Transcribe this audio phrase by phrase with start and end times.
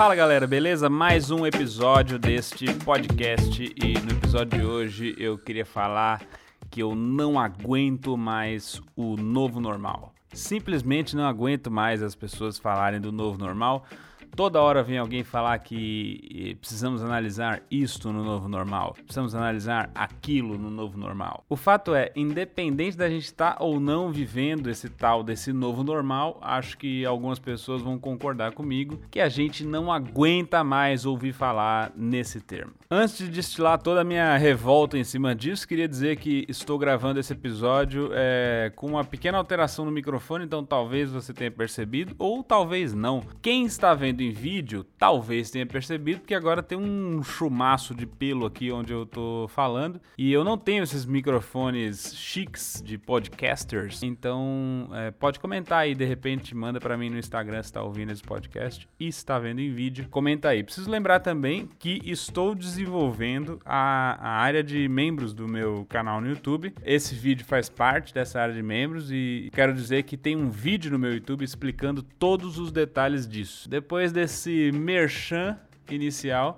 [0.00, 0.88] Fala galera, beleza?
[0.88, 6.22] Mais um episódio deste podcast e no episódio de hoje eu queria falar
[6.70, 10.14] que eu não aguento mais o novo normal.
[10.32, 13.84] Simplesmente não aguento mais as pessoas falarem do novo normal
[14.34, 20.56] Toda hora vem alguém falar que precisamos analisar isto no novo normal, precisamos analisar aquilo
[20.56, 21.44] no novo normal.
[21.48, 25.82] O fato é, independente da gente estar tá ou não vivendo esse tal desse novo
[25.82, 31.32] normal, acho que algumas pessoas vão concordar comigo que a gente não aguenta mais ouvir
[31.32, 32.72] falar nesse termo.
[32.90, 37.20] Antes de destilar toda a minha revolta em cima disso, queria dizer que estou gravando
[37.20, 42.42] esse episódio é, com uma pequena alteração no microfone, então talvez você tenha percebido ou
[42.42, 43.22] talvez não.
[43.40, 48.06] Quem está vendo vendo em vídeo, talvez tenha percebido que agora tem um chumaço de
[48.06, 50.00] pelo aqui onde eu tô falando.
[50.18, 54.02] E eu não tenho esses microfones chiques de podcasters.
[54.02, 58.12] Então, é, pode comentar aí, de repente, manda para mim no Instagram se tá ouvindo
[58.12, 60.06] esse podcast e está vendo em vídeo.
[60.10, 60.62] Comenta aí.
[60.62, 66.28] Preciso lembrar também que estou desenvolvendo a, a área de membros do meu canal no
[66.28, 66.74] YouTube.
[66.84, 70.90] Esse vídeo faz parte dessa área de membros e quero dizer que tem um vídeo
[70.90, 73.68] no meu YouTube explicando todos os detalhes disso.
[73.68, 75.56] Depois depois desse merchan
[75.90, 76.56] inicial,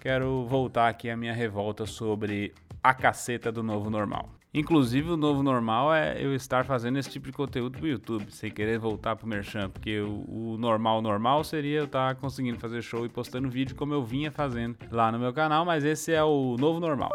[0.00, 4.30] quero voltar aqui à minha revolta sobre a caceta do novo normal.
[4.52, 8.50] Inclusive, o novo normal é eu estar fazendo esse tipo de conteúdo pro YouTube, sem
[8.50, 13.04] querer voltar pro Merchan, porque o, o, normal normal seria eu estar conseguindo fazer show
[13.04, 16.56] e postando vídeo como eu vinha fazendo lá no meu canal, mas esse é o
[16.58, 17.10] novo normal.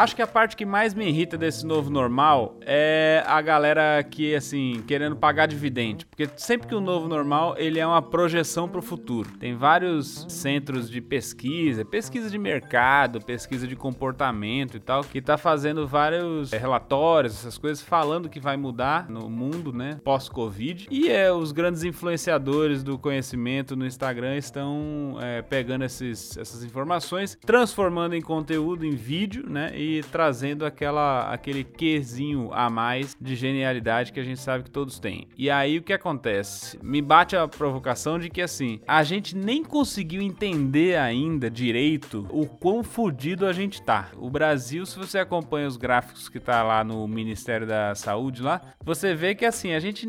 [0.00, 4.34] Acho que a parte que mais me irrita desse novo normal é a galera que,
[4.34, 6.06] assim, querendo pagar dividendo.
[6.06, 9.28] Porque sempre que o novo normal, ele é uma projeção para o futuro.
[9.38, 15.36] Tem vários centros de pesquisa, pesquisa de mercado, pesquisa de comportamento e tal, que tá
[15.36, 20.88] fazendo vários é, relatórios, essas coisas, falando que vai mudar no mundo, né, pós-Covid.
[20.90, 27.36] E é, os grandes influenciadores do conhecimento no Instagram estão é, pegando esses, essas informações,
[27.44, 34.12] transformando em conteúdo, em vídeo, né, e trazendo aquela, aquele quezinho a mais de genialidade
[34.12, 35.28] que a gente sabe que todos têm.
[35.36, 36.78] E aí o que acontece?
[36.82, 42.46] Me bate a provocação de que assim, a gente nem conseguiu entender ainda direito o
[42.46, 44.10] quão fodido a gente tá.
[44.16, 48.60] O Brasil, se você acompanha os gráficos que tá lá no Ministério da Saúde lá,
[48.84, 50.08] você vê que assim, a gente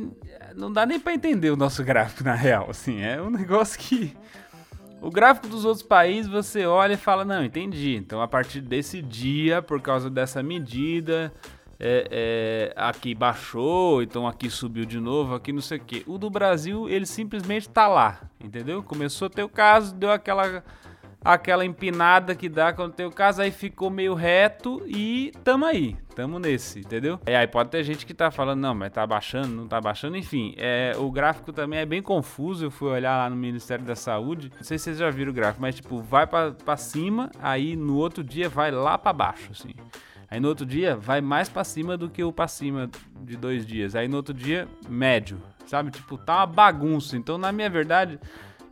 [0.56, 4.14] não dá nem para entender o nosso gráfico na real, assim, é um negócio que
[5.02, 7.96] o gráfico dos outros países você olha e fala: não, entendi.
[7.96, 11.34] Então a partir desse dia, por causa dessa medida,
[11.80, 16.04] é, é, aqui baixou, então aqui subiu de novo, aqui não sei o que.
[16.06, 18.84] O do Brasil, ele simplesmente tá lá, entendeu?
[18.84, 20.64] Começou a ter o caso, deu aquela
[21.24, 25.96] aquela empinada que dá quando tem o caso, aí ficou meio reto e tamo aí,
[26.16, 27.20] tamo nesse, entendeu?
[27.28, 30.18] E aí pode ter gente que tá falando, não, mas tá baixando, não tá baixando,
[30.18, 33.96] enfim, é, o gráfico também é bem confuso, eu fui olhar lá no Ministério da
[33.96, 37.76] Saúde, não sei se vocês já viram o gráfico, mas tipo, vai para cima, aí
[37.76, 39.74] no outro dia vai lá para baixo, assim.
[40.30, 42.90] Aí no outro dia vai mais para cima do que o para cima
[43.22, 43.98] de dois dias.
[43.98, 45.92] Aí no outro dia, médio, sabe?
[45.92, 47.18] Tipo, tá uma bagunça.
[47.18, 48.18] Então, na minha verdade,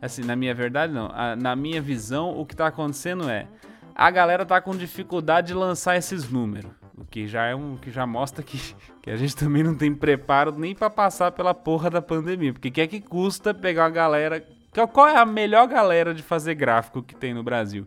[0.00, 3.46] assim, na minha verdade não, a, na minha visão, o que tá acontecendo é
[3.94, 6.70] a galera tá com dificuldade de lançar esses números,
[7.10, 8.58] que já é um que já mostra que,
[9.02, 12.70] que a gente também não tem preparo nem para passar pela porra da pandemia, porque
[12.70, 14.44] que é que custa pegar uma galera,
[14.92, 17.86] qual é a melhor galera de fazer gráfico que tem no Brasil?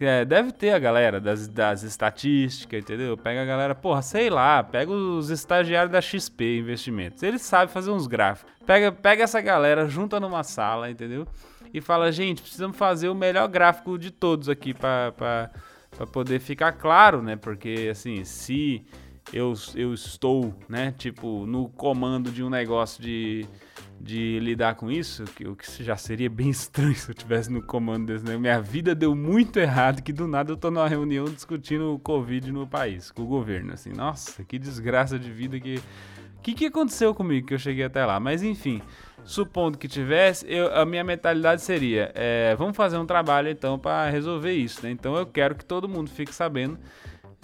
[0.00, 3.16] É, deve ter a galera das, das estatísticas, entendeu?
[3.16, 7.22] Pega a galera, porra, sei lá, pega os estagiários da XP Investimentos.
[7.22, 8.52] Eles sabem fazer uns gráficos.
[8.66, 11.28] Pega, pega essa galera, junta numa sala, entendeu?
[11.72, 15.50] E fala, gente, precisamos fazer o melhor gráfico de todos aqui para
[16.10, 17.36] poder ficar claro, né?
[17.36, 18.84] Porque, assim, se
[19.32, 23.46] eu, eu estou, né, tipo, no comando de um negócio de
[24.04, 27.62] de lidar com isso, que, o que já seria bem estranho se eu tivesse no
[27.62, 28.36] comando desse, né?
[28.36, 32.52] Minha vida deu muito errado, que do nada eu tô numa reunião discutindo o Covid
[32.52, 35.80] no país, com o governo, assim, nossa, que desgraça de vida que...
[36.42, 38.20] Que, que aconteceu comigo que eu cheguei até lá?
[38.20, 38.82] Mas enfim,
[39.24, 44.08] supondo que tivesse, eu, a minha mentalidade seria: é, vamos fazer um trabalho então para
[44.10, 44.82] resolver isso.
[44.82, 44.90] Né?
[44.90, 46.78] Então eu quero que todo mundo fique sabendo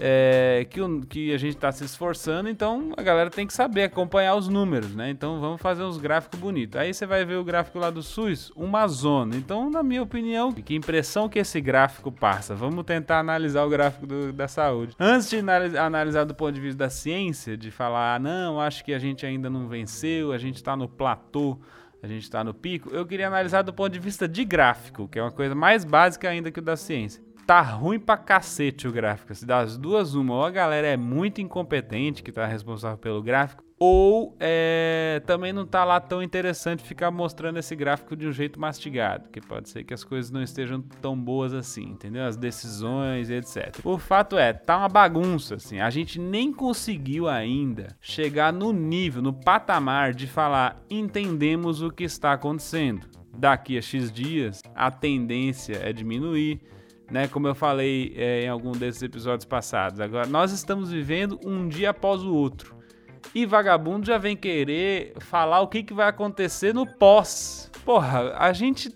[0.00, 3.84] é, que, o, que a gente está se esforçando, então a galera tem que saber
[3.84, 5.10] acompanhar os números, né?
[5.10, 6.80] Então vamos fazer uns gráficos bonitos.
[6.80, 9.36] Aí você vai ver o gráfico lá do SUS, uma zona.
[9.36, 12.54] Então, na minha opinião, que impressão que esse gráfico passa?
[12.54, 14.96] Vamos tentar analisar o gráfico do, da saúde.
[14.98, 15.38] Antes de
[15.78, 19.26] analisar, do ponto de vista da ciência, de falar, ah, não, acho que a gente
[19.26, 21.58] ainda não venceu, a gente está no platô
[22.02, 25.18] a gente está no pico, eu queria analisar do ponto de vista de gráfico, que
[25.18, 27.22] é uma coisa mais básica ainda que o da ciência.
[27.46, 29.34] Tá ruim pra cacete o gráfico.
[29.34, 33.64] Se das duas, uma, ou a galera é muito incompetente que tá responsável pelo gráfico,
[33.82, 38.60] ou é, também não tá lá tão interessante ficar mostrando esse gráfico de um jeito
[38.60, 42.26] mastigado, que pode ser que as coisas não estejam tão boas assim, entendeu?
[42.26, 43.80] As decisões etc.
[43.82, 49.22] O fato é, tá uma bagunça, assim, a gente nem conseguiu ainda chegar no nível,
[49.22, 53.08] no patamar de falar entendemos o que está acontecendo.
[53.34, 56.60] Daqui a X dias, a tendência é diminuir,
[57.10, 57.26] né?
[57.28, 60.00] Como eu falei é, em algum desses episódios passados.
[60.00, 62.76] Agora, nós estamos vivendo um dia após o outro.
[63.34, 67.70] E vagabundo já vem querer falar o que, que vai acontecer no pós.
[67.84, 68.94] Porra, a gente.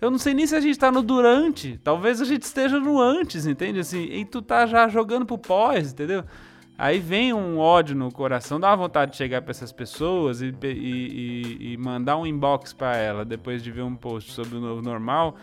[0.00, 1.78] Eu não sei nem se a gente tá no durante.
[1.82, 3.80] Talvez a gente esteja no antes, entende?
[3.80, 6.24] Assim, e tu tá já jogando pro pós, entendeu?
[6.78, 10.46] Aí vem um ódio no coração, dá uma vontade de chegar para essas pessoas e,
[10.62, 14.60] e, e, e mandar um inbox para ela depois de ver um post sobre o
[14.60, 15.36] novo normal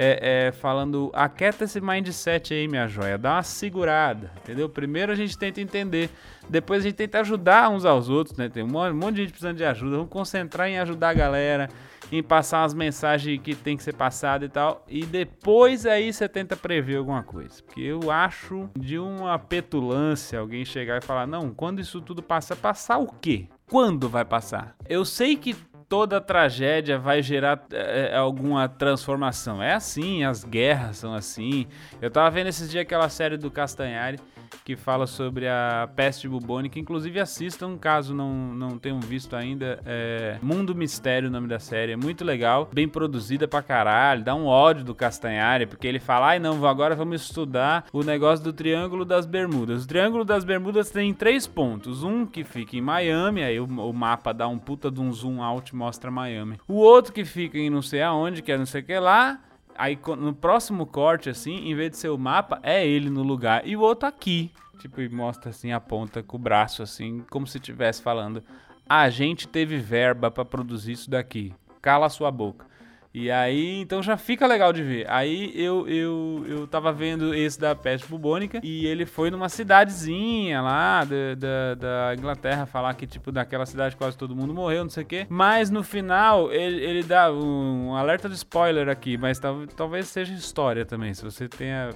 [0.00, 4.68] é, é, falando, aquieta esse mindset aí, minha joia, dá uma segurada, entendeu?
[4.68, 6.08] Primeiro a gente tenta entender,
[6.48, 8.48] depois a gente tenta ajudar uns aos outros, né?
[8.48, 11.68] Tem um monte de gente precisando de ajuda, vamos concentrar em ajudar a galera,
[12.12, 16.28] em passar as mensagens que tem que ser passada e tal, e depois aí você
[16.28, 17.60] tenta prever alguma coisa.
[17.64, 22.54] Porque eu acho de uma petulância alguém chegar e falar, não, quando isso tudo passar,
[22.54, 23.46] passar o quê?
[23.68, 24.76] Quando vai passar?
[24.88, 25.56] Eu sei que
[25.88, 29.62] toda tragédia vai gerar é, alguma transformação.
[29.62, 31.66] É assim, as guerras são assim.
[32.00, 34.18] Eu tava vendo esses dias aquela série do Castanhari
[34.64, 36.78] que fala sobre a peste bubônica.
[36.78, 39.80] Inclusive assistam, caso não, não tenham visto ainda.
[39.84, 41.92] É Mundo Mistério, o nome da série.
[41.92, 44.24] É muito legal, bem produzida pra caralho.
[44.24, 48.44] Dá um ódio do Castanhari, porque ele fala: ai não, agora vamos estudar o negócio
[48.44, 49.84] do Triângulo das Bermudas.
[49.84, 52.02] O Triângulo das Bermudas tem três pontos.
[52.02, 55.42] Um que fica em Miami, aí o, o mapa dá um puta de um zoom
[55.42, 56.58] out mostra Miami.
[56.66, 59.40] O outro que fica em não sei aonde, que é não sei o que lá.
[59.78, 63.64] Aí no próximo corte, assim, em vez de ser o mapa, é ele no lugar.
[63.64, 64.50] E o outro aqui.
[64.80, 68.42] Tipo, e mostra assim a ponta com o braço, assim, como se estivesse falando.
[68.88, 71.54] A gente teve verba para produzir isso daqui.
[71.80, 72.66] Cala sua boca.
[73.12, 75.10] E aí, então já fica legal de ver.
[75.10, 80.60] Aí eu, eu, eu tava vendo esse da peste bubônica e ele foi numa cidadezinha
[80.60, 84.90] lá da, da, da, Inglaterra falar que, tipo, daquela cidade quase todo mundo morreu, não
[84.90, 85.26] sei o quê.
[85.28, 90.06] Mas no final ele, ele dá um, um alerta de spoiler aqui, mas tal, talvez
[90.08, 91.14] seja história também.
[91.14, 91.90] Se você tenha.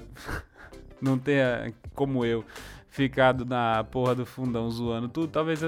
[1.00, 2.44] não tenha, como eu,
[2.88, 5.60] ficado na porra do fundão zoando tudo, talvez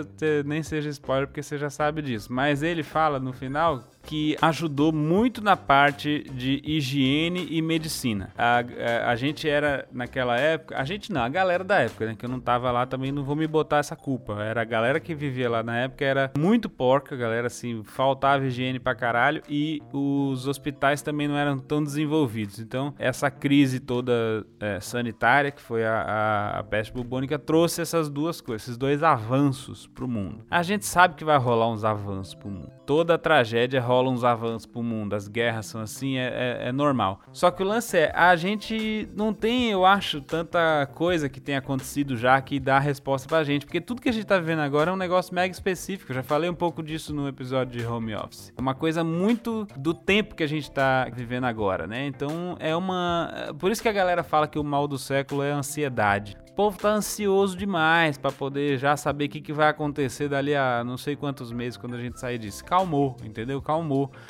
[0.44, 2.32] nem seja spoiler porque você já sabe disso.
[2.32, 8.30] Mas ele fala no final que ajudou muito na parte de higiene e medicina.
[8.36, 12.14] A, a, a, gente era, naquela época, a gente não, a galera da época, né,
[12.16, 14.42] que eu não tava lá também, não vou me botar essa culpa.
[14.42, 18.44] Era a galera que vivia lá na época, era muito porca, a galera assim, faltava
[18.46, 22.58] higiene pra caralho e os hospitais também não eram tão desenvolvidos.
[22.58, 28.10] Então, essa crise toda é, sanitária, que foi a, a, a peste bubônica, trouxe essas
[28.10, 30.44] duas coisas, esses dois avanços pro mundo.
[30.50, 32.70] A gente sabe que vai rolar uns avanços pro mundo.
[32.84, 36.73] Toda tragédia rola rolam uns avanços pro mundo, as guerras são assim, é, é, é,
[36.73, 37.20] normal.
[37.32, 41.56] Só que o lance é, a gente não tem, eu acho, tanta coisa que tem
[41.56, 44.91] acontecido já que dá resposta pra gente, porque tudo que a gente tá vivendo agora
[44.91, 46.11] é um negócio mega específico.
[46.11, 48.52] Eu já falei um pouco disso no episódio de Home Office.
[48.56, 52.07] É uma coisa muito do tempo que a gente tá vivendo agora, né?
[52.07, 53.54] Então é uma.
[53.59, 56.37] Por isso que a galera fala que o mal do século é a ansiedade.
[56.54, 60.54] O povo tá ansioso demais para poder já saber o que, que vai acontecer dali
[60.54, 62.64] a não sei quantos meses quando a gente sair disso.
[62.64, 63.61] Calmou, entendeu?
[63.61, 63.84] Calmou.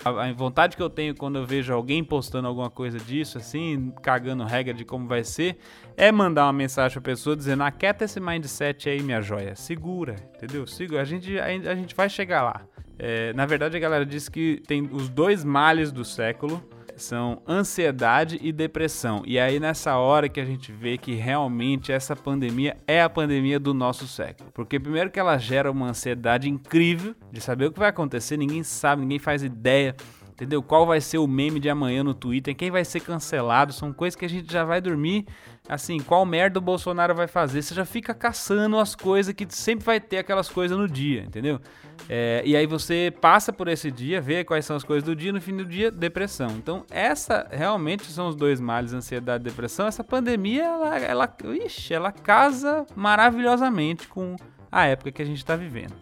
[0.05, 3.93] A, a vontade que eu tenho quando eu vejo alguém postando alguma coisa disso, assim,
[4.03, 5.59] cagando regra de como vai ser,
[5.97, 9.55] é mandar uma mensagem pra pessoa dizendo: aquieta esse mindset aí, minha joia.
[9.55, 10.67] Segura, entendeu?
[10.67, 11.03] Segura.
[11.03, 12.63] A gente, a, a gente vai chegar lá.
[12.99, 16.63] É, na verdade, a galera disse que tem os dois males do século
[16.97, 19.23] são ansiedade e depressão.
[19.27, 23.59] E aí nessa hora que a gente vê que realmente essa pandemia é a pandemia
[23.59, 24.51] do nosso século.
[24.53, 28.63] Porque primeiro que ela gera uma ansiedade incrível de saber o que vai acontecer, ninguém
[28.63, 29.95] sabe, ninguém faz ideia.
[30.35, 30.61] Entendeu?
[30.61, 32.57] Qual vai ser o meme de amanhã no Twitter?
[32.57, 33.73] Quem vai ser cancelado?
[33.73, 35.27] São coisas que a gente já vai dormir
[35.69, 37.63] assim, qual merda o Bolsonaro vai fazer?
[37.63, 41.61] Você já fica caçando as coisas que sempre vai ter aquelas coisas no dia, entendeu?
[42.09, 45.33] É, e aí você passa por esse dia, vê quais são as coisas do dia,
[45.33, 46.51] no fim do dia, depressão.
[46.51, 49.87] Então, essa realmente são os dois males, ansiedade e depressão.
[49.87, 54.37] Essa pandemia, ela, ela, ixi, ela casa maravilhosamente com
[54.71, 55.95] a época que a gente está vivendo.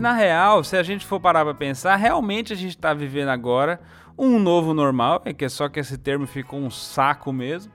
[0.00, 3.28] Mas na real, se a gente for parar pra pensar, realmente a gente tá vivendo
[3.28, 3.78] agora
[4.16, 7.70] um novo normal, é que é só que esse termo ficou um saco mesmo.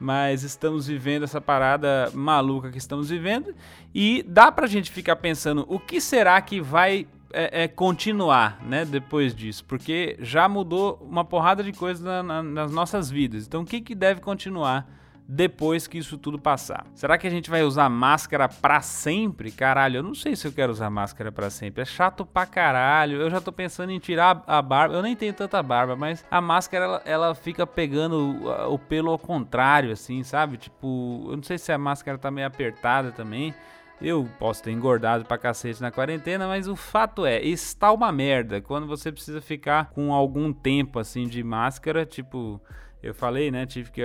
[0.00, 3.54] mas estamos vivendo essa parada maluca que estamos vivendo
[3.94, 8.84] e dá pra gente ficar pensando o que será que vai é, é, continuar, né,
[8.84, 13.46] depois disso, porque já mudou uma porrada de coisas na, na, nas nossas vidas.
[13.46, 14.97] Então, o que, que deve continuar
[15.30, 16.86] depois que isso tudo passar?
[16.94, 19.52] Será que a gente vai usar máscara para sempre?
[19.52, 21.82] Caralho, eu não sei se eu quero usar máscara para sempre.
[21.82, 23.20] É chato pra caralho.
[23.20, 24.94] Eu já tô pensando em tirar a barba.
[24.94, 28.40] Eu nem tenho tanta barba, mas a máscara ela, ela fica pegando
[28.72, 30.56] o, pelo ao contrário, assim, sabe?
[30.56, 33.54] Tipo, eu não sei se a máscara tá meio apertada também.
[34.00, 38.62] Eu posso ter engordado pra cacete na quarentena, mas o fato é, está uma merda.
[38.62, 42.58] Quando você precisa ficar com algum tempo assim de máscara, tipo,
[43.02, 43.66] eu falei, né?
[43.66, 44.02] Tive que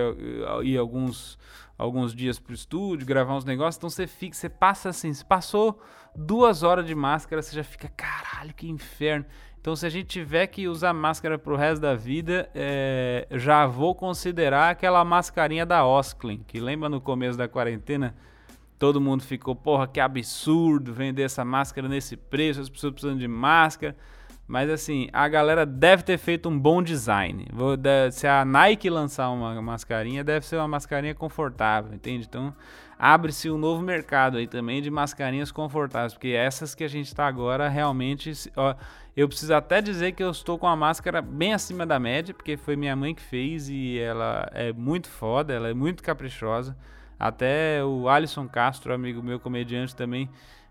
[0.63, 1.37] ir alguns,
[1.77, 3.77] alguns dias pro estúdio, gravar uns negócios.
[3.77, 5.81] Então você fica, você passa assim, você passou
[6.15, 9.25] duas horas de máscara, você já fica, caralho, que inferno.
[9.63, 13.95] Então, se a gente tiver que usar máscara pro resto da vida, é, já vou
[13.95, 18.13] considerar aquela mascarinha da Osklin, que lembra no começo da quarentena?
[18.77, 23.27] Todo mundo ficou, porra, que absurdo vender essa máscara nesse preço, as pessoas precisando de
[23.29, 23.95] máscara.
[24.45, 27.47] Mas assim, a galera deve ter feito um bom design.
[28.11, 32.25] Se a Nike lançar uma mascarinha, deve ser uma mascarinha confortável, entende?
[32.29, 32.53] Então,
[32.99, 37.25] abre-se um novo mercado aí também de mascarinhas confortáveis, porque essas que a gente está
[37.25, 38.33] agora realmente.
[38.55, 38.75] Ó,
[39.15, 42.57] eu preciso até dizer que eu estou com a máscara bem acima da média, porque
[42.57, 46.75] foi minha mãe que fez e ela é muito foda, ela é muito caprichosa.
[47.17, 50.29] Até o Alisson Castro, amigo meu comediante também,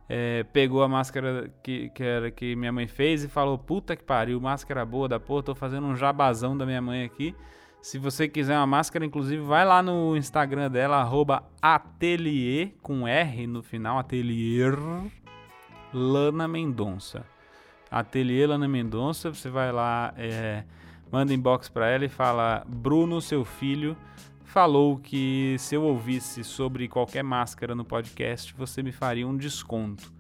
[0.09, 4.05] é, pegou a máscara que, que, era, que minha mãe fez e falou: Puta que
[4.05, 7.35] pariu, máscara boa da porra, tô fazendo um jabazão da minha mãe aqui.
[7.81, 13.47] Se você quiser uma máscara, inclusive, vai lá no Instagram dela, arroba atelier, com R
[13.47, 14.79] no final, atelier
[15.93, 17.27] Lana Mendonça.
[17.91, 20.63] Atelier Lana Mendonça, você vai lá, é,
[21.11, 23.97] manda inbox pra ela e fala: Bruno, seu filho,
[24.53, 30.13] falou que se eu ouvisse sobre qualquer máscara no podcast, você me faria um desconto.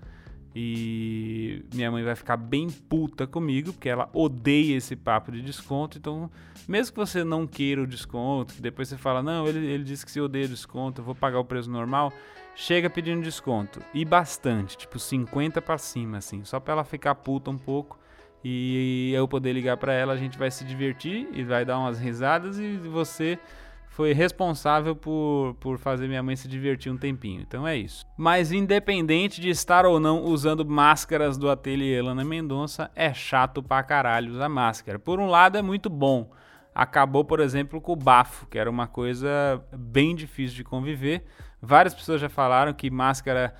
[0.56, 5.98] E minha mãe vai ficar bem puta comigo, porque ela odeia esse papo de desconto.
[5.98, 6.30] Então,
[6.66, 10.02] mesmo que você não queira o desconto, que depois você fala, não, ele, ele disse
[10.02, 12.10] que se odeia desconto, eu vou pagar o preço normal,
[12.56, 13.80] chega pedindo desconto.
[13.92, 17.98] E bastante, tipo 50 para cima, assim, só pra ela ficar puta um pouco.
[18.42, 21.98] E eu poder ligar para ela, a gente vai se divertir e vai dar umas
[22.00, 23.38] risadas e você
[23.92, 27.42] foi responsável por, por fazer minha mãe se divertir um tempinho.
[27.42, 28.06] Então é isso.
[28.16, 33.82] Mas independente de estar ou não usando máscaras do ateliê Elana Mendonça, é chato pra
[33.82, 34.98] caralho usar máscara.
[34.98, 36.30] Por um lado é muito bom.
[36.74, 41.26] Acabou, por exemplo, com o bafo, que era uma coisa bem difícil de conviver.
[41.64, 43.54] Várias pessoas já falaram que máscara,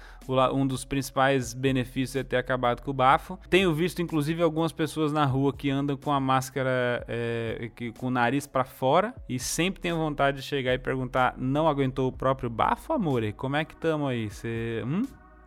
[0.53, 3.39] um dos principais benefícios é ter acabado com o bafo.
[3.49, 8.09] Tenho visto, inclusive, algumas pessoas na rua que andam com a máscara é, que, com
[8.09, 12.13] o nariz para fora e sempre tenho vontade de chegar e perguntar: não aguentou o
[12.13, 13.23] próprio bafo, amor?
[13.35, 14.29] Como é que tamo aí?
[14.29, 14.83] Você.
[14.85, 15.03] Hum?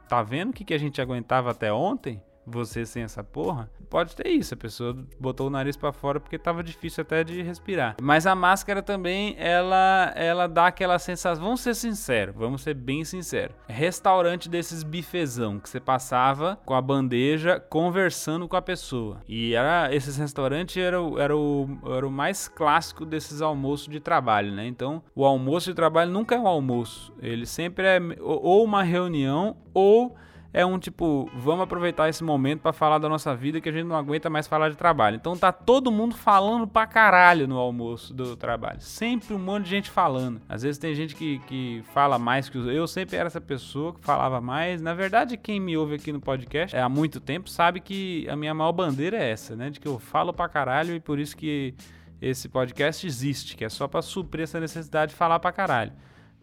[0.08, 2.22] Tá vendo o que, que a gente aguentava até ontem?
[2.46, 4.54] Você sem essa porra, pode ter isso.
[4.54, 7.96] A pessoa botou o nariz para fora porque tava difícil até de respirar.
[8.02, 11.44] Mas a máscara também, ela, ela dá aquela sensação.
[11.44, 13.56] Vamos ser sinceros, vamos ser bem sinceros.
[13.68, 19.22] Restaurante desses bifezão que você passava com a bandeja conversando com a pessoa.
[19.28, 24.52] E era, esses restaurantes era, era, o, era o mais clássico desses almoços de trabalho,
[24.52, 24.68] né?
[24.68, 27.14] Então, o almoço de trabalho nunca é um almoço.
[27.22, 30.16] Ele sempre é ou uma reunião ou
[30.56, 33.84] é um tipo, vamos aproveitar esse momento para falar da nossa vida que a gente
[33.84, 35.18] não aguenta mais falar de trabalho.
[35.18, 38.80] Então tá todo mundo falando pra caralho no almoço do trabalho.
[38.80, 40.42] Sempre um monte de gente falando.
[40.48, 42.68] Às vezes tem gente que, que fala mais que os.
[42.68, 44.82] Eu sempre era essa pessoa que falava mais.
[44.82, 48.36] Na verdade, quem me ouve aqui no podcast é, há muito tempo sabe que a
[48.38, 49.70] minha maior bandeira é essa, né?
[49.70, 51.76] De que eu falo pra caralho e por isso que
[52.22, 55.92] esse podcast existe, que é só para suprir essa necessidade de falar pra caralho.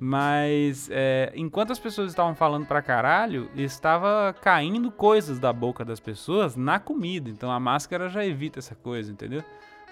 [0.04, 6.00] Mas é, enquanto as pessoas estavam falando pra caralho, estava caindo coisas da boca das
[6.00, 7.30] pessoas na comida.
[7.30, 9.44] Então a máscara já evita essa coisa, entendeu?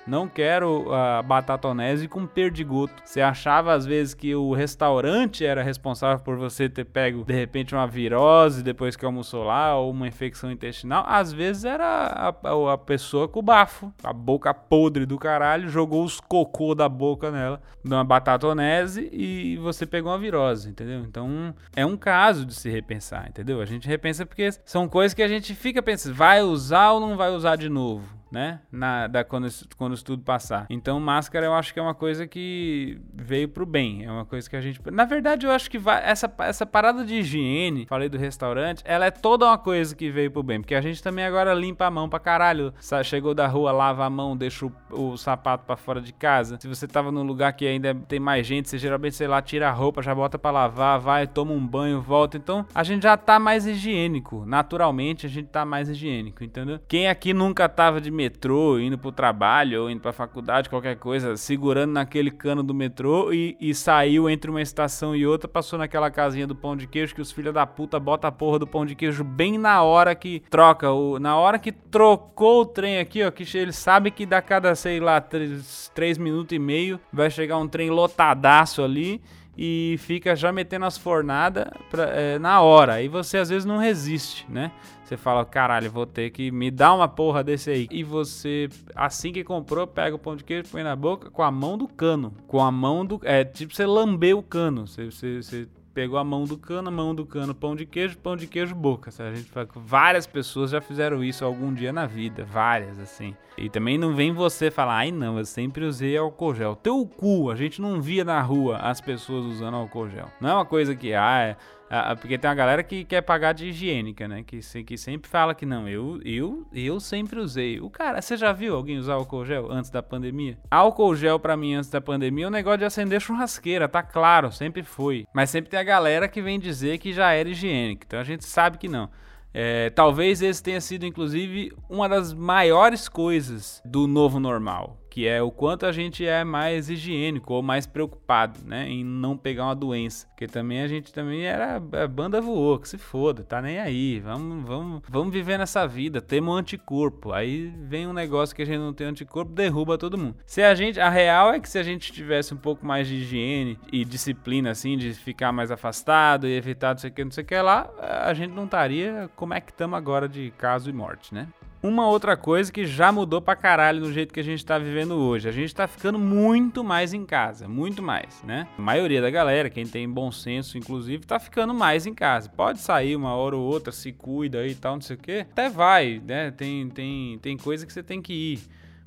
[0.07, 2.95] Não quero a uh, batatonese com perdigoto.
[3.05, 7.75] Você achava às vezes que o restaurante era responsável por você ter pego de repente
[7.75, 11.05] uma virose depois que almoçou lá ou uma infecção intestinal.
[11.07, 16.05] Às vezes era a, a pessoa com o bafo, a boca podre do caralho, jogou
[16.05, 21.01] os cocô da boca nela, uma batatonese e você pegou uma virose, entendeu?
[21.01, 23.61] Então é um caso de se repensar, entendeu?
[23.61, 27.17] A gente repensa porque são coisas que a gente fica pensando, vai usar ou não
[27.17, 28.20] vai usar de novo?
[28.31, 28.61] Né?
[28.71, 30.67] Na, da, quando, quando isso tudo passar.
[30.71, 34.05] Então, máscara eu acho que é uma coisa que veio pro bem.
[34.05, 34.81] É uma coisa que a gente.
[34.91, 39.07] Na verdade, eu acho que vai, essa, essa parada de higiene, falei do restaurante, ela
[39.07, 40.61] é toda uma coisa que veio pro bem.
[40.61, 42.73] Porque a gente também agora limpa a mão pra caralho.
[43.05, 46.59] Chegou da rua, lava a mão, deixa o, o sapato pra fora de casa.
[46.61, 49.69] Se você tava num lugar que ainda tem mais gente, você geralmente, sei lá, tira
[49.69, 52.37] a roupa, já bota pra lavar, vai, toma um banho, volta.
[52.37, 54.45] Então, a gente já tá mais higiênico.
[54.47, 56.79] Naturalmente, a gente tá mais higiênico, entendeu?
[56.87, 61.39] Quem aqui nunca tava de metrô, indo pro trabalho ou indo pra faculdade, qualquer coisa,
[61.39, 66.11] segurando naquele cano do metrô e, e saiu entre uma estação e outra, passou naquela
[66.11, 68.85] casinha do pão de queijo que os filhos da puta botam a porra do pão
[68.85, 73.25] de queijo bem na hora que troca, o, na hora que trocou o trem aqui,
[73.25, 77.57] ó, que ele sabe que da cada, sei lá, 3 minutos e meio vai chegar
[77.57, 79.23] um trem lotadaço ali
[79.63, 81.67] e fica já metendo as fornadas
[82.15, 82.95] é, na hora.
[82.95, 84.73] Aí você às vezes não resiste, né?
[85.05, 87.87] Você fala, caralho, vou ter que me dar uma porra desse aí.
[87.91, 91.51] E você, assim que comprou, pega o pão de queijo, põe na boca com a
[91.51, 92.33] mão do cano.
[92.47, 93.21] Com a mão do.
[93.23, 94.87] É tipo você lamber o cano.
[94.87, 98.17] Você, você, você pegou a mão do cano, a mão do cano, pão de queijo,
[98.19, 99.11] pão de queijo, boca.
[99.19, 103.35] A gente várias pessoas já fizeram isso algum dia na vida, várias assim.
[103.57, 106.77] E também não vem você falar, ai não, eu sempre usei álcool gel.
[106.77, 110.29] Teu cu, a gente não via na rua as pessoas usando álcool gel.
[110.41, 111.57] Não é uma coisa que, ah, é
[111.93, 114.45] ah, porque tem uma galera que quer pagar de higiênica, né?
[114.45, 117.81] Que, que sempre fala que não, eu, eu, eu sempre usei.
[117.81, 120.57] O cara, você já viu alguém usar álcool gel antes da pandemia?
[120.71, 124.53] Álcool gel para mim antes da pandemia é um negócio de acender churrasqueira, tá claro,
[124.53, 125.27] sempre foi.
[125.35, 128.05] Mas sempre tem a galera que vem dizer que já era higiênico.
[128.07, 129.11] Então a gente sabe que não.
[129.53, 135.43] É, talvez esse tenha sido, inclusive, uma das maiores coisas do novo normal que é
[135.43, 139.75] o quanto a gente é mais higiênico ou mais preocupado, né, em não pegar uma
[139.75, 143.81] doença, porque também a gente também era a banda voou, que se foda, tá nem
[143.81, 148.63] aí, vamos, vamos, vamos viver nessa vida, temos um anticorpo, aí vem um negócio que
[148.63, 150.37] a gente não tem anticorpo, derruba todo mundo.
[150.47, 153.17] Se a gente, a real é que se a gente tivesse um pouco mais de
[153.17, 157.33] higiene e disciplina assim, de ficar mais afastado e evitar não sei o que, não
[157.33, 157.91] sei o que lá,
[158.23, 161.49] a gente não estaria como é que estamos agora de caso e morte, né?
[161.83, 165.13] Uma outra coisa que já mudou pra caralho no jeito que a gente tá vivendo
[165.13, 165.49] hoje.
[165.49, 168.69] A gente tá ficando muito mais em casa, muito mais, né?
[168.77, 172.51] A maioria da galera, quem tem bom senso, inclusive, tá ficando mais em casa.
[172.51, 175.47] Pode sair uma hora ou outra, se cuida aí e tal, não sei o quê.
[175.51, 176.51] Até vai, né?
[176.51, 178.61] Tem, tem, tem coisa que você tem que ir.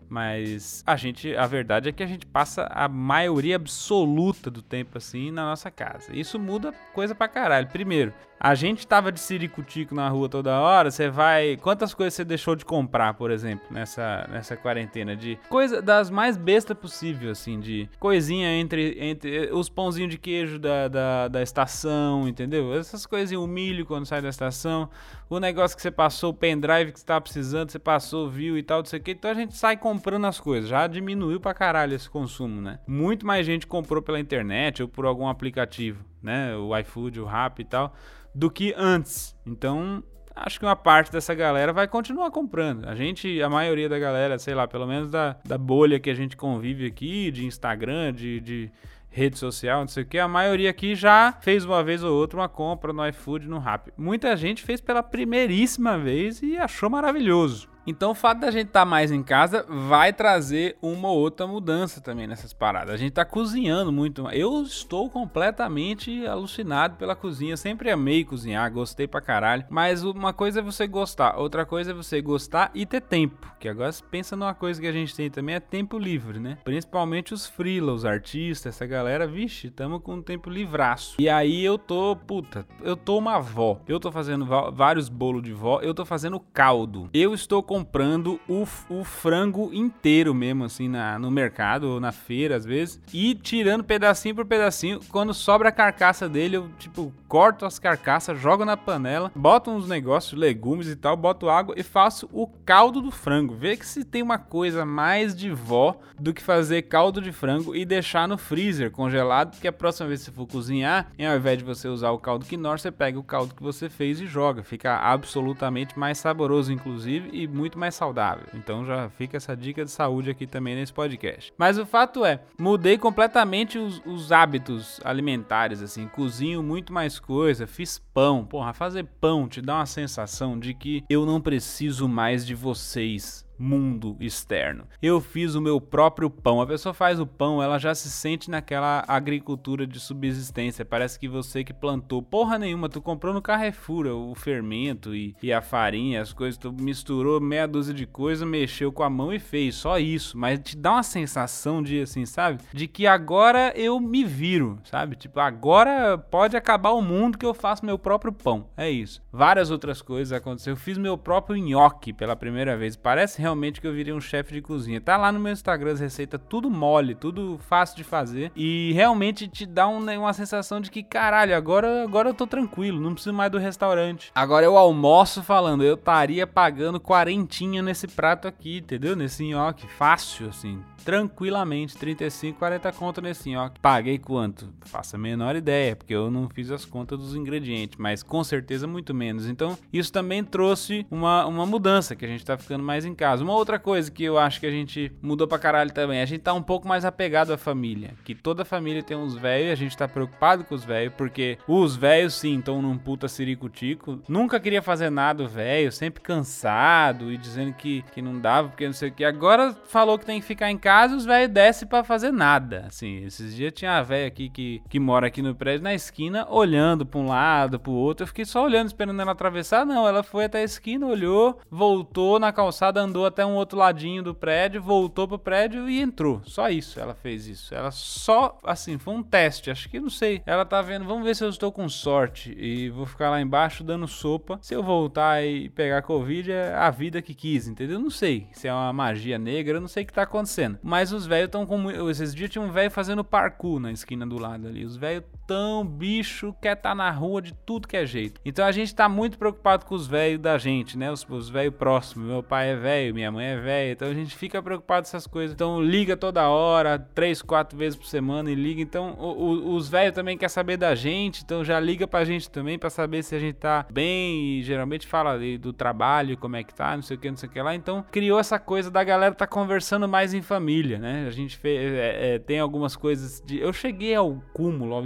[0.09, 4.97] Mas a gente, a verdade é que a gente passa a maioria absoluta do tempo
[4.97, 6.15] assim na nossa casa.
[6.15, 7.67] Isso muda coisa pra caralho.
[7.67, 11.55] Primeiro, a gente tava de ciricutico na rua toda hora, você vai.
[11.55, 15.15] Quantas coisas você deixou de comprar, por exemplo, nessa, nessa quarentena?
[15.15, 20.59] De coisa das mais bestas possível, assim, de coisinha entre, entre os pãozinhos de queijo
[20.59, 22.73] da, da, da estação, entendeu?
[22.73, 24.89] Essas coisinhas, o milho quando sai da estação,
[25.29, 28.63] o negócio que você passou, o pendrive que você tava precisando, você passou, viu e
[28.63, 29.11] tal, não sei o que.
[29.11, 30.69] Então a gente sai comprando as coisas.
[30.69, 32.79] Já diminuiu pra caralho esse consumo, né?
[32.85, 36.53] Muito mais gente comprou pela internet ou por algum aplicativo, né?
[36.57, 37.95] O iFood, o Rap e tal
[38.33, 39.35] do que antes.
[39.45, 40.03] Então,
[40.35, 42.87] acho que uma parte dessa galera vai continuar comprando.
[42.87, 46.13] A gente, a maioria da galera, sei lá, pelo menos da, da bolha que a
[46.13, 48.71] gente convive aqui, de Instagram, de, de
[49.09, 52.39] rede social, não sei o que, a maioria aqui já fez uma vez ou outra
[52.39, 53.91] uma compra no iFood, no Rap.
[53.95, 57.72] Muita gente fez pela primeiríssima vez e achou maravilhoso.
[57.85, 61.45] Então o fato da gente estar tá mais em casa vai trazer uma ou outra
[61.45, 62.93] mudança também nessas paradas.
[62.93, 64.27] A gente está cozinhando muito.
[64.29, 67.57] Eu estou completamente alucinado pela cozinha.
[67.57, 69.65] Sempre amei cozinhar, gostei pra caralho.
[69.69, 73.51] Mas uma coisa é você gostar, outra coisa é você gostar e ter tempo.
[73.59, 76.57] Que agora pensa numa coisa que a gente tem também é tempo livre, né?
[76.63, 81.15] Principalmente os freela, os artistas, essa galera, vixe, tamo com um tempo livraço.
[81.19, 83.81] E aí eu tô, puta, eu tô uma avó.
[83.87, 87.09] Eu tô fazendo vários bolos de vó, eu tô fazendo caldo.
[87.13, 92.55] Eu estou comprando o, o frango inteiro mesmo, assim, na, no mercado ou na feira,
[92.55, 94.99] às vezes, e tirando pedacinho por pedacinho.
[95.09, 99.87] Quando sobra a carcaça dele, eu, tipo, corto as carcaças, jogo na panela, boto uns
[99.87, 103.55] negócios, legumes e tal, boto água e faço o caldo do frango.
[103.55, 107.75] Vê que se tem uma coisa mais de vó do que fazer caldo de frango
[107.75, 111.57] e deixar no freezer congelado, porque a próxima vez que você for cozinhar, ao invés
[111.57, 114.61] de você usar o caldo quinor, você pega o caldo que você fez e joga.
[114.61, 118.45] Fica absolutamente mais saboroso, inclusive, e muito muito mais saudável.
[118.53, 121.53] Então já fica essa dica de saúde aqui também nesse podcast.
[121.57, 127.65] Mas o fato é, mudei completamente os, os hábitos alimentares, assim, cozinho muito mais coisa,
[127.65, 128.43] fiz pão.
[128.45, 133.42] Porra, fazer pão te dá uma sensação de que eu não preciso mais de vocês
[133.57, 134.85] mundo externo.
[135.01, 136.61] Eu fiz o meu próprio pão.
[136.61, 140.85] A pessoa faz o pão, ela já se sente naquela agricultura de subsistência.
[140.85, 145.51] Parece que você que plantou porra nenhuma, tu comprou no Carrefour o fermento e, e
[145.53, 149.39] a farinha, as coisas, tu misturou meia dúzia de coisas, mexeu com a mão e
[149.39, 149.75] fez.
[149.75, 150.37] Só isso.
[150.37, 152.61] Mas te dá uma sensação de assim, sabe?
[152.73, 155.15] De que agora eu me viro, sabe?
[155.15, 158.67] Tipo, agora pode acabar o mundo que eu faço meu próprio pão.
[158.75, 159.21] É isso.
[159.31, 160.75] Várias outras coisas aconteceram.
[160.75, 162.95] Eu fiz meu próprio nhoque pela primeira vez.
[162.95, 165.01] Parece realmente que eu virei um chefe de cozinha.
[165.01, 169.47] Tá lá no meu Instagram as receitas tudo mole, tudo fácil de fazer e realmente
[169.47, 173.13] te dá um, né, uma sensação de que caralho, agora agora eu tô tranquilo, não
[173.13, 174.31] preciso mais do restaurante.
[174.33, 179.15] Agora eu almoço falando, eu estaria pagando quarentinha nesse prato aqui, entendeu?
[179.15, 183.79] Nesse nhoque, fácil assim tranquilamente 35, 40 conto nesse nhoque.
[183.79, 184.69] Paguei quanto?
[184.81, 188.87] Faço a menor ideia, porque eu não fiz as contas dos ingredientes, mas com certeza
[188.87, 189.47] muito menos.
[189.47, 193.32] Então, isso também trouxe uma, uma mudança, que a gente tá ficando mais em casa.
[193.41, 196.41] Uma outra coisa que eu acho que a gente mudou pra caralho também, a gente
[196.41, 199.95] tá um pouco mais apegado à família, que toda família tem uns velhos, a gente
[199.95, 204.81] tá preocupado com os velhos, porque os velhos sim estão num puta ciricutico, nunca queria
[204.81, 209.11] fazer nada velho, sempre cansado e dizendo que, que não dava, porque não sei o
[209.11, 209.23] que.
[209.23, 212.85] Agora falou que tem que ficar em casa os velhos descem pra fazer nada.
[212.87, 216.47] Assim, esses dias tinha a velha aqui que, que mora aqui no prédio, na esquina,
[216.49, 218.23] olhando pra um lado, pro outro.
[218.23, 219.85] Eu fiquei só olhando, esperando ela atravessar.
[219.85, 224.23] Não, ela foi até a esquina, olhou, voltou na calçada, andou até um outro ladinho
[224.23, 226.41] do prédio, voltou pro prédio e entrou.
[226.45, 227.73] Só isso, ela fez isso.
[227.73, 229.71] Ela só, assim, foi um teste.
[229.71, 230.41] Acho que, não sei.
[230.45, 233.83] Ela tá vendo, vamos ver se eu estou com sorte e vou ficar lá embaixo
[233.83, 234.59] dando sopa.
[234.61, 237.99] Se eu voltar e pegar Covid, é a vida que quis, entendeu?
[237.99, 240.79] Não sei se é uma magia negra, eu não sei o que tá acontecendo.
[240.81, 241.89] Mas os velhos estão com.
[242.09, 244.85] Esses dias tinha um velho fazendo parkour na esquina do lado ali.
[244.85, 248.39] Os velhos tão bicho, quer tá na rua de tudo que é jeito.
[248.45, 251.11] Então a gente tá muito preocupado com os velhos da gente, né?
[251.11, 252.27] Os, os velhos próximos.
[252.27, 253.91] Meu pai é velho, minha mãe é velha.
[253.91, 255.53] Então a gente fica preocupado com essas coisas.
[255.53, 258.81] Então liga toda hora, três, quatro vezes por semana e liga.
[258.81, 261.43] Então o, o, os velhos também quer saber da gente.
[261.43, 264.59] Então já liga pra gente também para saber se a gente tá bem.
[264.59, 267.49] E geralmente fala do trabalho, como é que tá, não sei o que, não sei
[267.49, 267.75] o que lá.
[267.75, 271.25] Então criou essa coisa da galera tá conversando mais em família né?
[271.27, 273.59] A gente fez, é, é, tem algumas coisas de.
[273.59, 275.05] Eu cheguei ao cúmulo, ao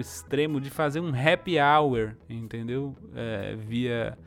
[0.62, 2.96] de fazer um happy hour, entendeu?
[3.16, 4.18] É, via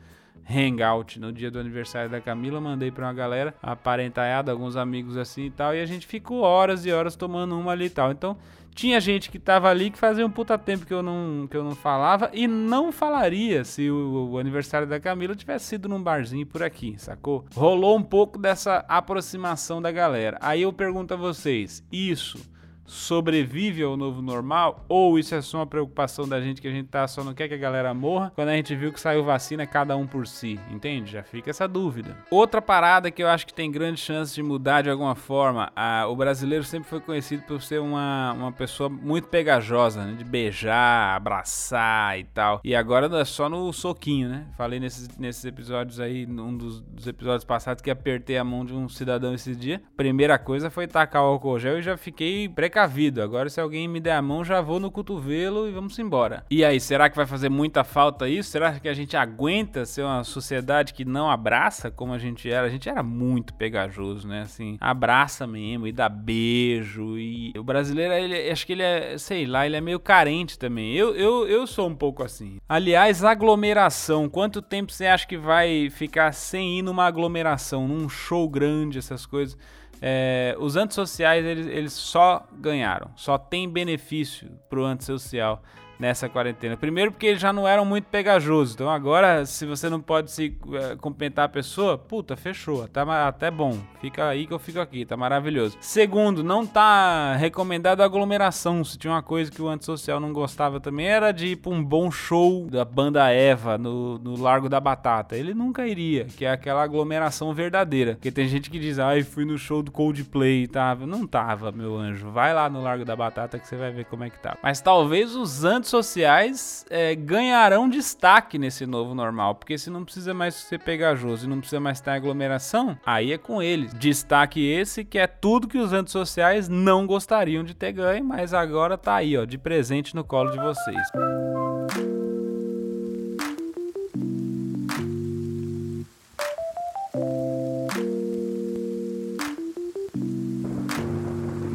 [0.49, 5.45] hangout no dia do aniversário da Camila, mandei para uma galera, aparentaiada, alguns amigos assim
[5.45, 8.11] e tal, e a gente ficou horas e horas tomando uma ali e tal.
[8.11, 8.37] Então,
[8.73, 11.63] tinha gente que tava ali que fazia um puta tempo que eu não, que eu
[11.63, 16.45] não falava e não falaria se o, o, aniversário da Camila tivesse sido num barzinho
[16.45, 17.45] por aqui, sacou?
[17.53, 20.37] Rolou um pouco dessa aproximação da galera.
[20.41, 22.39] Aí eu pergunto a vocês, isso
[22.85, 26.89] sobrevive ao novo normal ou isso é só uma preocupação da gente que a gente
[26.89, 29.65] tá só não quer que a galera morra quando a gente viu que saiu vacina
[29.65, 31.11] cada um por si, entende?
[31.11, 32.17] Já fica essa dúvida.
[32.29, 36.05] Outra parada que eu acho que tem grande chance de mudar de alguma forma, a,
[36.07, 40.15] o brasileiro sempre foi conhecido por ser uma, uma pessoa muito pegajosa, né?
[40.17, 42.61] De beijar, abraçar e tal.
[42.63, 44.47] E agora é só no soquinho, né?
[44.57, 48.73] Falei nesses, nesses episódios aí, num dos, dos episódios passados que apertei a mão de
[48.73, 49.81] um cidadão esse dia.
[49.95, 53.21] Primeira coisa foi tacar o álcool gel e já fiquei precavido precavido.
[53.21, 56.43] Agora, se alguém me der a mão, já vou no cotovelo e vamos embora.
[56.49, 58.49] E aí, será que vai fazer muita falta isso?
[58.49, 62.65] Será que a gente aguenta ser uma sociedade que não abraça como a gente era?
[62.65, 64.41] A gente era muito pegajoso, né?
[64.41, 67.17] Assim, abraça mesmo e dá beijo.
[67.17, 70.93] E o brasileiro, ele, acho que ele é, sei lá, ele é meio carente também.
[70.93, 72.57] Eu, eu, eu sou um pouco assim.
[72.67, 74.29] Aliás, aglomeração.
[74.29, 79.25] Quanto tempo você acha que vai ficar sem ir numa aglomeração, num show grande, essas
[79.25, 79.57] coisas?
[80.01, 85.61] É, os antissociais eles, eles só ganharam, só tem benefício pro antissocial
[86.01, 86.75] nessa quarentena.
[86.75, 88.73] Primeiro porque eles já não eram muito pegajosos.
[88.73, 90.57] Então agora, se você não pode se
[90.99, 92.87] complementar a pessoa, puta, fechou.
[92.87, 93.77] Tá até bom.
[94.01, 95.77] Fica aí que eu fico aqui, tá maravilhoso.
[95.79, 98.83] Segundo, não tá recomendado aglomeração.
[98.83, 101.83] Se tinha uma coisa que o antissocial não gostava também, era de ir pra um
[101.83, 105.37] bom show da banda Eva no, no Largo da Batata.
[105.37, 108.15] Ele nunca iria, que é aquela aglomeração verdadeira.
[108.15, 111.05] Porque tem gente que diz, ai, fui no show do Coldplay, tava.
[111.05, 112.31] Não tava, meu anjo.
[112.31, 114.57] Vai lá no Largo da Batata que você vai ver como é que tá.
[114.63, 120.33] Mas talvez os antes sociais é, ganharão destaque nesse novo normal, porque se não precisa
[120.33, 123.93] mais ser pegajoso e não precisa mais ter aglomeração, aí é com eles.
[123.93, 128.97] Destaque esse que é tudo que os antissociais não gostariam de ter ganho, mas agora
[128.97, 132.10] tá aí, ó, de presente no colo de vocês.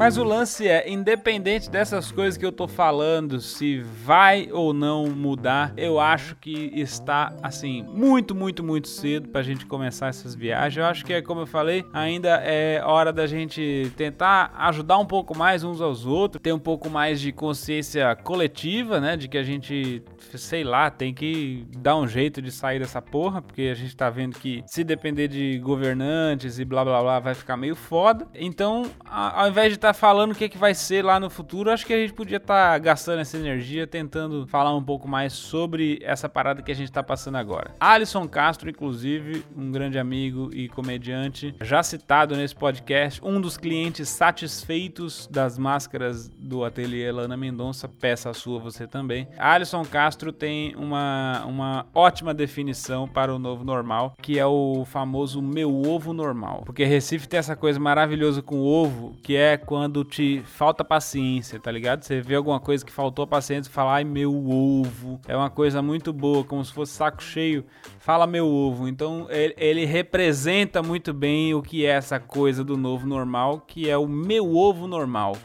[0.07, 5.09] Mas o lance é, independente dessas coisas que eu tô falando, se vai ou não
[5.09, 10.77] mudar, eu acho que está assim muito, muito, muito cedo pra gente começar essas viagens.
[10.77, 15.05] Eu acho que é como eu falei, ainda é hora da gente tentar ajudar um
[15.05, 19.37] pouco mais uns aos outros, ter um pouco mais de consciência coletiva, né, de que
[19.37, 20.05] a gente,
[20.37, 24.09] sei lá, tem que dar um jeito de sair dessa porra, porque a gente tá
[24.09, 28.29] vendo que se depender de governantes e blá blá blá vai ficar meio foda.
[28.33, 31.71] Então, ao invés de estar tá falando o que, que vai ser lá no futuro,
[31.71, 35.33] acho que a gente podia estar tá gastando essa energia tentando falar um pouco mais
[35.33, 37.75] sobre essa parada que a gente está passando agora.
[37.81, 44.09] Alisson Castro, inclusive, um grande amigo e comediante, já citado nesse podcast, um dos clientes
[44.09, 49.27] satisfeitos das máscaras do ateliê Lana Mendonça, peça a sua você também.
[49.39, 55.41] Alisson Castro tem uma, uma ótima definição para o novo normal, que é o famoso
[55.41, 56.63] meu ovo normal.
[56.67, 61.70] Porque Recife tem essa coisa maravilhosa com ovo, que é quando te falta paciência, tá
[61.70, 62.03] ligado?
[62.03, 65.20] Você vê alguma coisa que faltou paciência e fala, ai meu ovo.
[65.27, 67.64] É uma coisa muito boa, como se fosse saco cheio.
[67.99, 68.88] Fala meu ovo.
[68.88, 73.88] Então ele, ele representa muito bem o que é essa coisa do novo normal, que
[73.88, 75.37] é o meu ovo normal.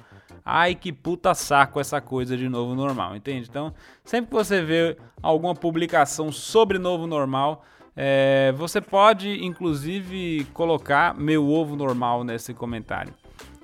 [0.43, 3.47] Ai que puta saco essa coisa de novo normal, entende?
[3.49, 3.73] Então,
[4.03, 7.63] sempre que você vê alguma publicação sobre novo normal,
[7.95, 13.13] é, você pode inclusive colocar meu ovo normal nesse comentário.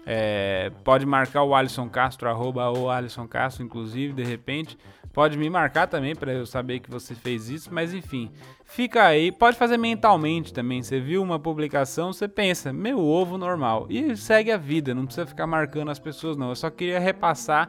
[0.10, 4.78] É, pode marcar o Alisson Castro, arroba o Alisson Castro, inclusive, de repente.
[5.12, 8.32] Pode me marcar também para eu saber que você fez isso, mas enfim,
[8.64, 9.34] fica aí.
[9.34, 10.82] Pode fazer mentalmente também.
[10.82, 13.86] Você viu uma publicação, você pensa, meu ovo normal.
[13.90, 16.50] E segue a vida, não precisa ficar marcando as pessoas, não.
[16.50, 17.68] Eu só queria repassar,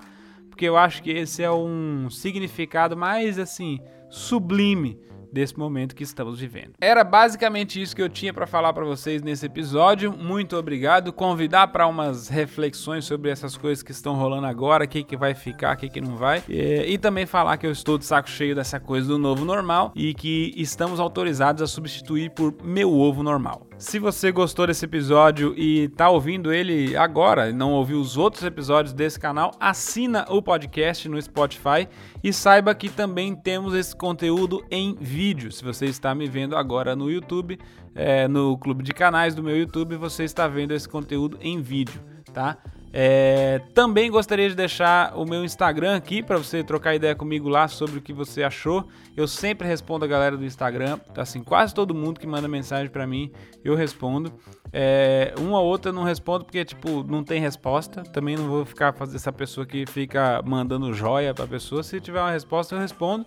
[0.49, 4.97] porque eu acho que esse é um significado mais assim, sublime
[5.33, 6.73] desse momento que estamos vivendo.
[6.81, 10.13] Era basicamente isso que eu tinha para falar para vocês nesse episódio.
[10.13, 11.13] Muito obrigado.
[11.13, 15.35] Convidar para umas reflexões sobre essas coisas que estão rolando agora, o que, que vai
[15.35, 16.43] ficar, o que, que não vai.
[16.49, 19.93] E, e também falar que eu estou de saco cheio dessa coisa do novo normal
[19.95, 23.68] e que estamos autorizados a substituir por meu ovo normal.
[23.79, 28.93] Se você gostou desse episódio e está ouvindo ele agora, não ouviu os outros episódios
[28.93, 31.89] desse canal, assina o podcast no Spotify
[32.23, 35.53] e saiba que também temos esse conteúdo em vídeo.
[35.53, 37.57] Se você está me vendo agora no YouTube,
[37.95, 42.03] é, no clube de canais do meu YouTube, você está vendo esse conteúdo em vídeo,
[42.35, 42.59] tá?
[42.93, 47.69] É, também gostaria de deixar o meu Instagram aqui para você trocar ideia comigo lá
[47.69, 48.87] sobre o que você achou.
[49.17, 53.07] Eu sempre respondo a galera do Instagram, assim, quase todo mundo que manda mensagem para
[53.07, 53.31] mim,
[53.63, 54.33] eu respondo.
[54.73, 58.03] É, uma ou outra eu não respondo porque, tipo, não tem resposta.
[58.03, 61.83] Também não vou ficar fazendo essa pessoa que fica mandando joia pra pessoa.
[61.83, 63.27] Se tiver uma resposta, eu respondo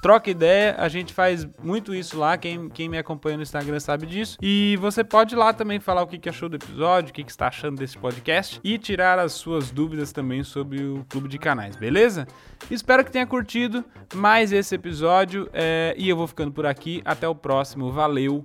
[0.00, 4.06] troca ideia, a gente faz muito isso lá, quem, quem me acompanha no Instagram sabe
[4.06, 4.36] disso.
[4.40, 7.30] E você pode lá também falar o que, que achou do episódio, o que, que
[7.30, 11.76] está achando desse podcast e tirar as suas dúvidas também sobre o clube de canais,
[11.76, 12.26] beleza?
[12.70, 17.02] Espero que tenha curtido mais esse episódio é, e eu vou ficando por aqui.
[17.04, 18.44] Até o próximo, valeu,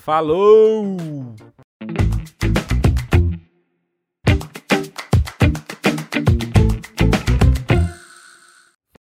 [0.00, 0.96] falou!